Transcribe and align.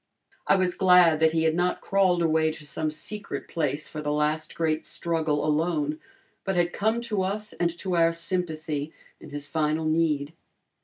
I 0.47 0.55
was 0.55 0.73
glad 0.73 1.19
that 1.19 1.33
he 1.33 1.43
had 1.43 1.53
not 1.53 1.79
crawled 1.79 2.23
away 2.23 2.51
to 2.53 2.65
some 2.65 2.89
secret 2.89 3.47
place 3.47 3.87
for 3.87 4.01
the 4.01 4.11
last 4.11 4.55
great 4.55 4.83
struggle 4.83 5.45
alone, 5.45 5.99
but 6.43 6.55
had 6.55 6.73
come 6.73 7.01
to 7.01 7.21
us 7.21 7.53
and 7.53 7.69
to 7.77 7.95
our 7.95 8.11
sympathy 8.11 8.93
in 9.19 9.29
his 9.29 9.47
final 9.47 9.85
need. 9.85 10.33